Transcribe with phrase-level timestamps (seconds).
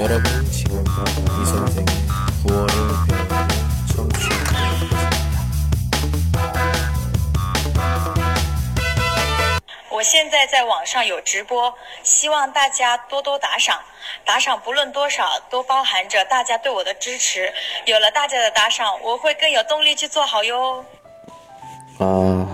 [0.00, 1.86] 여러분 지금부터 이 선생의
[2.46, 2.68] 구월을
[3.08, 3.34] 배우고
[3.94, 5.06] 청취하고 있습니다.
[9.90, 13.80] 我现在在网上有直播，希望大家多多打赏。
[14.26, 17.50] 打赏不论多少，都包含着大家对我的支持。
[17.86, 20.84] 有了大家的打赏，我会更有动力去做好哟。
[21.98, 22.46] 啊，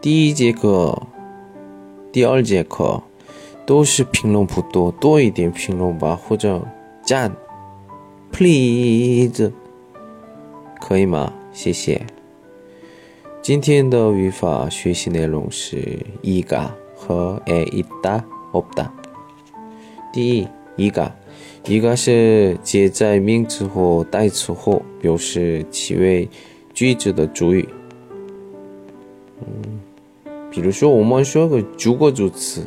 [0.00, 0.98] 第一节课、
[2.10, 3.02] 第二节课
[3.66, 6.60] 都是评论不多，多一点评论吧，或者
[7.02, 7.34] 赞，
[8.32, 9.52] please，
[10.80, 11.32] 可以吗？
[11.52, 12.04] 谢谢。
[13.42, 18.90] 今天的语法学习内容是이가和에있다없다。
[20.12, 26.28] 第一，이가，이가是接在名词或代词后，表示其为
[26.74, 27.68] 句子的主语。
[29.40, 29.80] 嗯，
[30.50, 32.66] 比如说我们说个主过主词，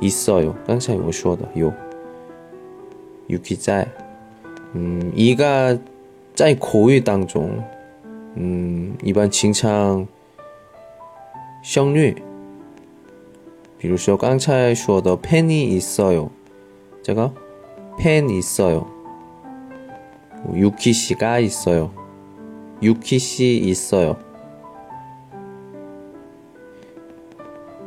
[0.00, 1.72] 있어요刚才我说的有，
[3.28, 3.86] Yuki 在，
[4.74, 5.78] 嗯，一个
[6.34, 7.62] 在口语当中。
[8.36, 10.06] 嗯，一般经常
[11.64, 12.14] 省略，
[13.76, 16.28] 比如说刚才说的 penny 있어 요，
[17.02, 17.32] 这个
[17.98, 18.86] pen 있어 요，
[20.54, 21.90] 유키씨가있어 요，
[22.80, 24.16] 유키씨있어 요。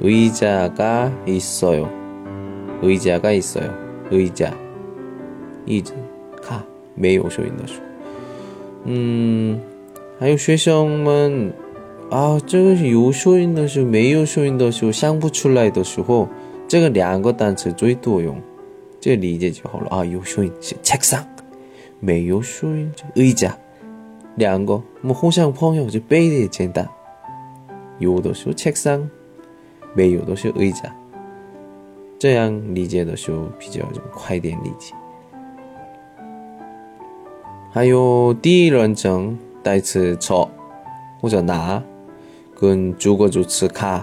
[0.00, 1.88] 의자가있어 요，
[2.82, 3.70] 의자가있어 요，
[4.10, 4.52] 의자
[5.64, 5.94] 椅子
[6.42, 6.62] 卡
[6.94, 7.86] 没有收音的时候。
[8.84, 9.60] 嗯，
[10.18, 11.52] 还有学生们
[12.10, 16.28] 啊，这个有收音的时候，没有收音的时候，想不出来的时候，
[16.68, 18.40] 这个两个单词最多用，
[19.00, 20.04] 这理解就好了啊。
[20.04, 21.24] 有收音是책상
[21.98, 23.52] 没有收音就의자
[24.36, 26.86] 两个，我们互相朋友就背的也简单。
[27.98, 29.08] 有的时候책상
[29.94, 30.90] 没有的是의자
[32.18, 34.94] 这样理解的时候比较快点理解。
[37.76, 40.48] 还有第一人称代词저
[41.20, 41.82] 或者나
[42.58, 44.02] 跟主格主词가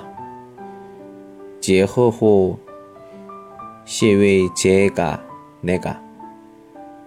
[1.60, 2.60] 结合后
[3.84, 5.96] 写为제가내가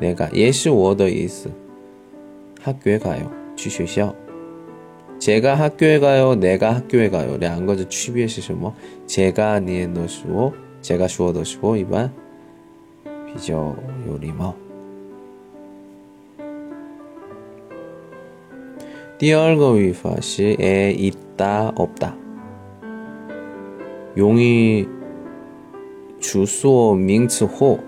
[0.00, 1.50] 내가也是我的意思。
[2.62, 4.14] 학교에가 요， 去学校。
[5.22, 8.72] 제가학교에가 요， 내가학교에가 요， 两个的区别是什么？
[9.06, 10.52] 제가念的时候，
[10.82, 12.10] 제가说的时候一般。
[13.30, 14.54] 比较有礼貌。
[19.18, 22.12] 第二个语法是에있다없다
[24.14, 24.88] 用于
[26.20, 27.78] 处所名词后，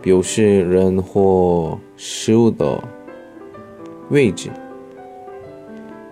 [0.00, 2.82] 表示人或事物的
[4.08, 4.50] 位置。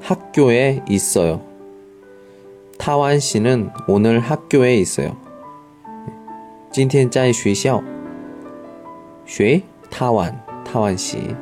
[0.00, 1.40] 학교에있어 요。
[2.78, 5.16] 타완씨는오늘학교에있어 요。
[6.72, 7.80] 今天在学校。
[9.26, 11.34] 쉐 타완 타완 씨.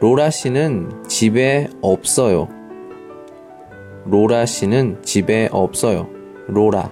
[0.00, 2.48] 로라 씨는 집에 없어요.
[4.06, 6.08] 로라 씨는 집에 없어요.
[6.48, 6.90] 로라.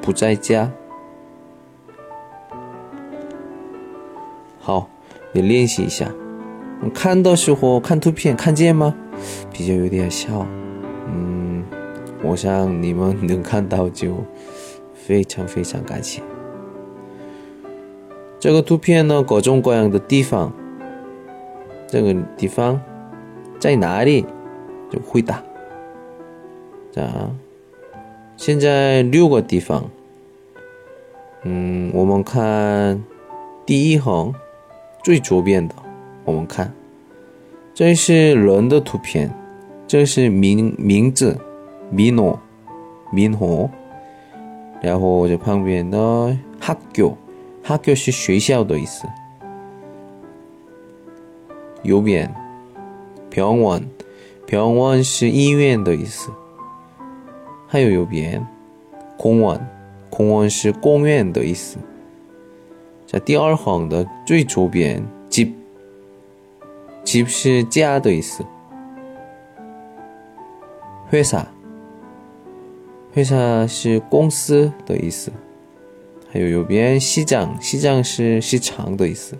[0.00, 0.70] 不在家.
[4.60, 4.88] 好，
[5.32, 6.10] 你练习一下。
[6.93, 8.95] 看的时候看图片看见吗？
[9.51, 10.47] 比较有点小，
[11.07, 11.63] 嗯，
[12.23, 14.15] 我想你们能看到就
[14.93, 16.21] 非常非常感谢。
[18.39, 20.53] 这个图片呢，各种各样的地方，
[21.87, 22.79] 这个地方
[23.59, 24.25] 在哪里？
[24.89, 25.43] 就回答。
[26.95, 27.31] 啊
[28.37, 29.89] 现在六个地方，
[31.43, 33.03] 嗯，我们看
[33.65, 34.33] 第一行
[35.03, 35.75] 最左边的，
[36.24, 36.72] 我们看，
[37.74, 39.30] 这是人的图片，
[39.86, 41.38] 这是名名字，
[41.92, 42.38] 민호
[43.12, 43.68] 民호
[44.80, 45.98] 然后这旁边的
[46.60, 47.16] 학교
[47.62, 49.06] 학교是学校的意思。
[51.82, 52.34] 右边
[53.30, 53.82] 병원
[54.46, 56.30] 병원是医院的意思。
[57.66, 58.46] 还有右边
[59.16, 59.68] 公园
[60.10, 61.76] 公园是公园的意思。
[63.06, 65.52] 在第二行的最左边집
[67.08, 68.44] 집是家的意思。
[71.12, 71.46] 회사
[73.14, 75.32] 회사是公司的意思。
[76.30, 79.36] 还有右边시장西장是市场的意思。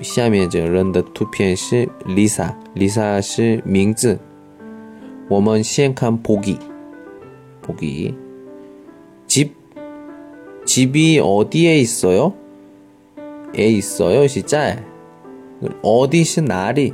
[0.00, 4.18] 下面这人的图片是 Lisa，Lisa 是名字。
[5.28, 6.58] 我们先看보기
[7.62, 8.14] 보기
[9.26, 9.54] 집
[10.64, 12.34] 집이 어디에 있어요?
[13.54, 14.76] 에 있어요, 시짜.
[15.82, 16.92] 어디시 나리?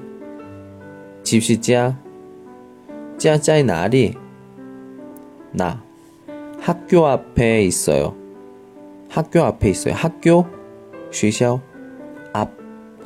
[1.22, 1.98] 집시 짜.
[3.18, 4.14] 짜짜이 나리.
[5.52, 5.82] 나.
[6.60, 8.14] 학교 앞에 있어요.
[9.08, 9.94] 학교 앞에 있어요.
[9.94, 10.46] 학교
[11.10, 11.60] 学校
[12.34, 12.50] 앞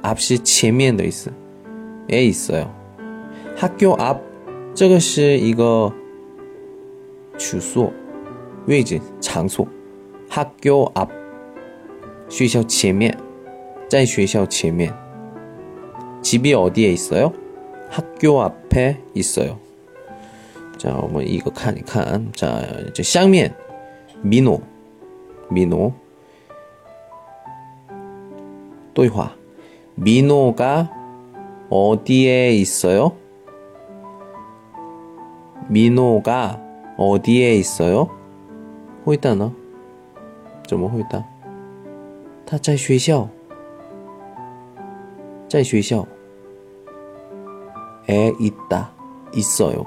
[0.02, 1.30] 앞시 前面的 있어.
[2.10, 2.74] 에 있어요.
[3.56, 4.20] 학교 앞
[4.74, 5.92] 这个是一个
[7.38, 7.92] 处所
[8.66, 9.68] 位置场所
[10.34, 11.10] 학교 앞,
[12.30, 13.14] 学校前面,
[13.86, 14.90] 在学校前面.
[16.26, 17.32] 집이 어디에 있어요?
[17.90, 19.58] 학교 앞에 있어요.
[20.78, 22.32] 자, 我们 이거 看一看.
[22.32, 23.54] 자, 이제 下面
[24.22, 24.60] 민호,
[25.50, 25.92] 민호.
[28.94, 29.34] 对话.
[29.94, 30.90] 민호가
[31.68, 33.12] 어디에 있어요?
[35.68, 36.60] 민호가
[36.96, 38.08] 어디에 있어요?
[39.04, 39.52] 回答呢？
[40.66, 41.24] 怎么回答？
[42.46, 43.28] 他在学校，
[45.48, 46.06] 在学校。
[48.09, 48.93] 에 있다.
[49.35, 49.85] 있어요.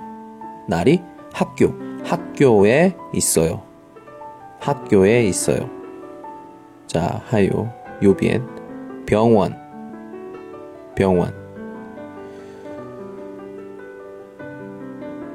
[0.69, 1.01] 날이
[1.33, 1.73] 학교.
[2.05, 3.63] 학교에 있어요.
[4.59, 5.69] 학교에 있어요.
[6.87, 7.73] 자, 하요.
[8.03, 8.47] 요비엔.
[9.07, 9.57] 병원.
[10.95, 11.35] 병원.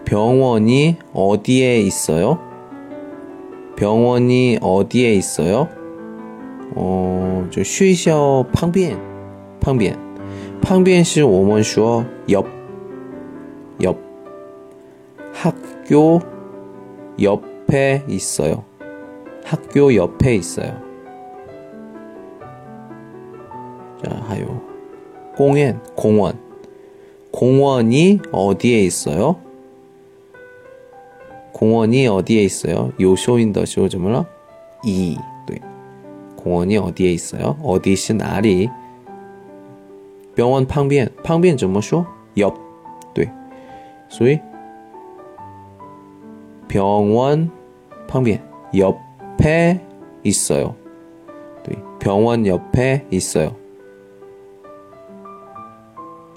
[0.05, 2.39] 병원이 어디에 있어요?
[3.75, 5.67] 병원이 어디에 있어요?
[6.75, 8.99] 어, 저 쉬셔 팡비엔.
[9.59, 10.61] 팡비엔.
[10.61, 12.54] 팡비엔 씨 오먼 슈어 옆
[15.44, 16.20] 학교
[17.20, 18.64] 옆에 있어요.
[19.44, 20.80] 학교 옆에 있어요.
[24.04, 24.60] 자, 하요.
[25.36, 26.38] 공원, 공원.
[27.32, 29.36] 공원이 어디에 있어요?
[31.52, 32.92] 공원이 어디에 있어요?
[32.98, 34.26] 요쇼인的时候怎么了?
[34.84, 35.16] 이.
[35.46, 35.60] 对.
[36.36, 37.56] 공원이 어디에 있어요?
[37.62, 38.68] 어디시 나리?
[40.34, 42.06] 병원旁边, 旁边怎么说?
[42.38, 42.56] 옆.
[43.14, 43.30] 对.
[44.08, 44.40] 所以
[46.74, 47.50] 병원
[48.06, 48.42] 旁边
[48.74, 49.80] 옆에
[50.22, 50.76] 있어요.
[51.64, 51.76] 对.
[51.98, 53.56] 병원 옆에 있어요.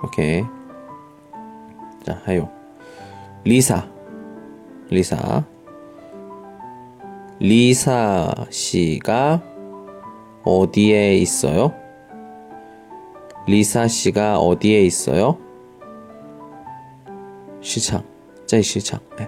[0.04, 0.44] 오케이.
[2.04, 2.50] 자, 하요.
[3.44, 3.88] 리사.
[4.90, 5.46] 리사.
[7.40, 9.42] 리사 씨가
[10.44, 11.74] 어디에 있어요?
[13.48, 15.38] 리사 씨가 어디에 있어요?
[17.62, 18.04] 시장,
[18.46, 19.00] 在시장.
[19.18, 19.28] 네.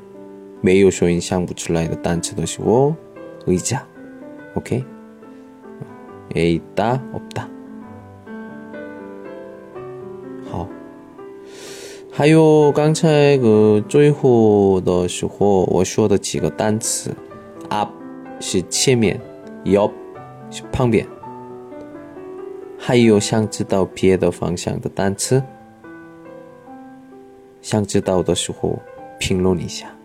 [0.61, 2.95] 没有说你想不出来的单词都是我
[3.43, 3.83] 回家
[4.53, 4.83] ok
[6.35, 7.49] 诶哒哦哒
[10.49, 10.69] 好。
[12.11, 17.11] 还有刚才个最后的时候我说的几个单词
[17.69, 17.89] up
[18.39, 19.19] 是前面
[19.75, 19.91] up
[20.51, 21.07] 是旁边。
[22.77, 25.41] 还有想知道别的方向的单词
[27.61, 28.77] 想知道的时候
[29.19, 29.95] 评论一下。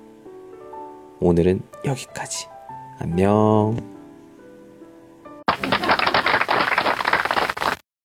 [1.21, 2.49] 오늘은 여기까지
[2.99, 3.96] 안녕